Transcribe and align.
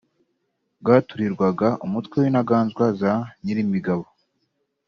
bwaturirwaga 0.81 1.67
umutwe 1.85 2.15
w’Intaganzwa 2.23 2.85
za 3.01 3.13
Nyirimigabo 3.43 4.05